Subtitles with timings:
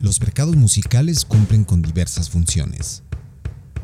[0.00, 3.02] Los mercados musicales cumplen con diversas funciones.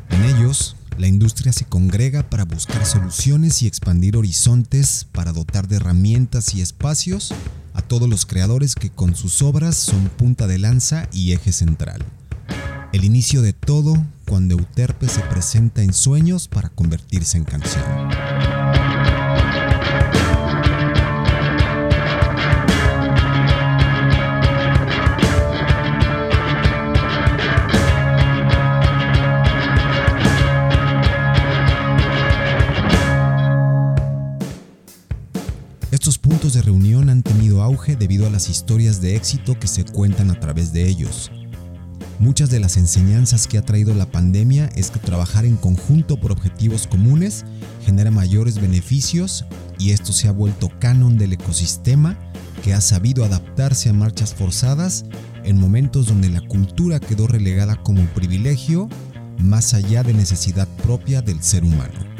[0.09, 5.75] En ellos, la industria se congrega para buscar soluciones y expandir horizontes para dotar de
[5.75, 7.35] herramientas y espacios
[7.75, 12.03] a todos los creadores que con sus obras son punta de lanza y eje central.
[12.93, 17.83] El inicio de todo cuando Euterpe se presenta en sueños para convertirse en canción.
[37.09, 40.87] Han tenido auge debido a las historias de éxito que se cuentan a través de
[40.87, 41.31] ellos.
[42.19, 46.31] Muchas de las enseñanzas que ha traído la pandemia es que trabajar en conjunto por
[46.31, 47.45] objetivos comunes
[47.85, 49.45] genera mayores beneficios
[49.77, 52.17] y esto se ha vuelto canon del ecosistema
[52.63, 55.05] que ha sabido adaptarse a marchas forzadas
[55.43, 58.89] en momentos donde la cultura quedó relegada como privilegio
[59.37, 62.16] más allá de necesidad propia del ser humano.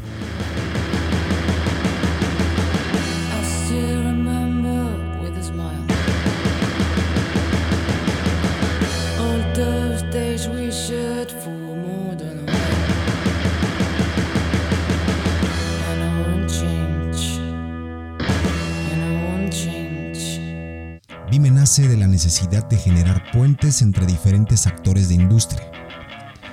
[21.37, 25.61] Vime nace de la necesidad de generar puentes entre diferentes actores de industria.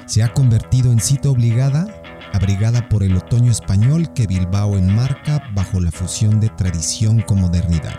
[0.04, 1.86] Se ha convertido en cita obligada,
[2.34, 7.98] abrigada por el otoño español que Bilbao enmarca bajo la fusión de tradición con modernidad.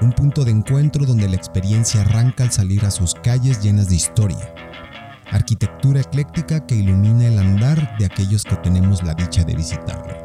[0.00, 3.96] Un punto de encuentro donde la experiencia arranca al salir a sus calles llenas de
[3.96, 4.54] historia.
[5.30, 10.19] Arquitectura ecléctica que ilumina el andar de aquellos que tenemos la dicha de visitarlo.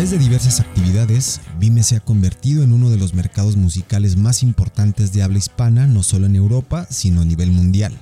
[0.00, 4.42] Través de diversas actividades, Vime se ha convertido en uno de los mercados musicales más
[4.42, 7.92] importantes de habla hispana, no solo en Europa, sino a nivel mundial.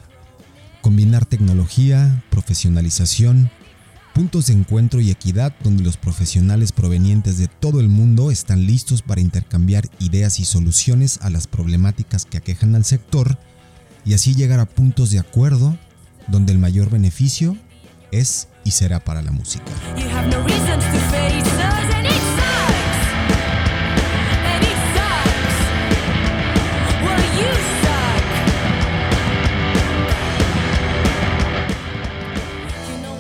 [0.81, 3.51] Combinar tecnología, profesionalización,
[4.15, 9.03] puntos de encuentro y equidad donde los profesionales provenientes de todo el mundo están listos
[9.03, 13.39] para intercambiar ideas y soluciones a las problemáticas que aquejan al sector
[14.05, 15.77] y así llegar a puntos de acuerdo
[16.29, 17.57] donde el mayor beneficio
[18.11, 19.65] es y será para la música.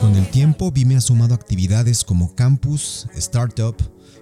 [0.01, 3.77] Con el tiempo, Vime ha sumado actividades como campus, startup,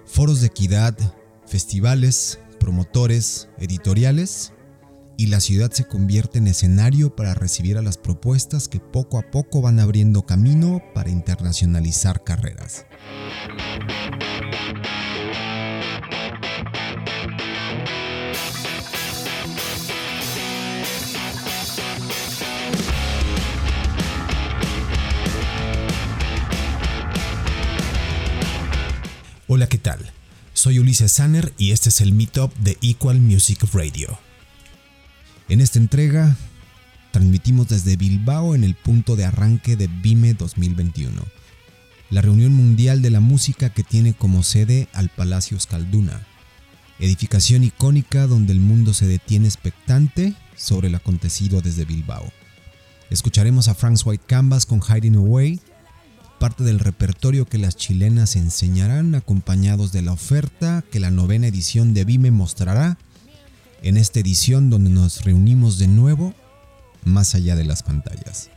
[0.05, 0.97] foros de equidad,
[1.45, 4.53] festivales, promotores, editoriales
[5.17, 9.31] y la ciudad se convierte en escenario para recibir a las propuestas que poco a
[9.31, 12.85] poco van abriendo camino para internacionalizar carreras.
[29.49, 30.11] Hola, ¿qué tal?
[30.53, 34.26] Soy Ulises Sanner y este es el Meetup de Equal Music Radio.
[35.49, 36.35] En esta entrega
[37.11, 41.21] transmitimos desde Bilbao en el punto de arranque de Vime 2021,
[42.09, 46.27] la reunión mundial de la música que tiene como sede al Palacio Escalduna,
[46.99, 52.25] edificación icónica donde el mundo se detiene expectante sobre el acontecido desde Bilbao.
[53.09, 55.61] Escucharemos a Frank's White Canvas con Hiding Away,
[56.41, 61.93] parte del repertorio que las chilenas enseñarán acompañados de la oferta que la novena edición
[61.93, 62.97] de Vime mostrará
[63.81, 66.33] en esta edición donde nos reunimos de nuevo
[67.03, 68.49] más allá de las pantallas.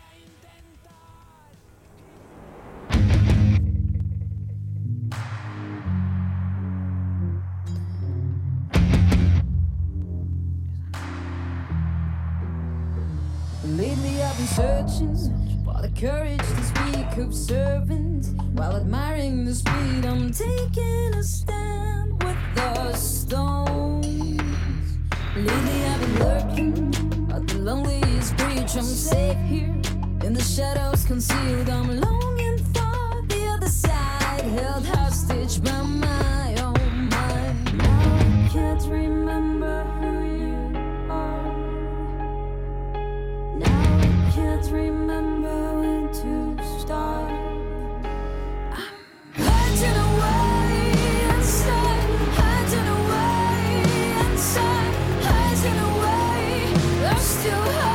[18.54, 19.54] While admiring the
[20.32, 23.69] taking a stand with the.
[25.36, 28.74] Lately I've been lurking at the loneliest breach.
[28.76, 29.74] I'm safe here
[30.24, 31.70] in the shadows concealed.
[31.70, 36.29] I'm longing for the other side, held hostage by my
[57.20, 57.89] still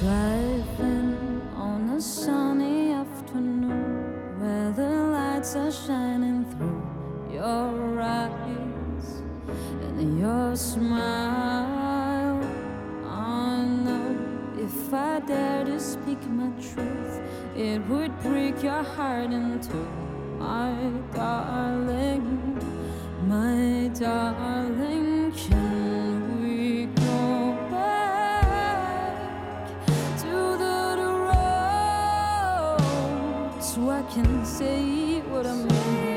[0.00, 6.82] Driving on a sunny afternoon where the lights are shining through
[7.30, 9.22] your eyes
[9.82, 12.40] and your smile.
[13.06, 14.16] I know
[14.58, 17.20] if I dare to speak my truth,
[17.54, 19.86] it would break your heart in two.
[20.38, 20.72] My
[21.12, 22.56] darling,
[23.28, 25.79] my darling, can
[34.10, 36.09] can say what I mean?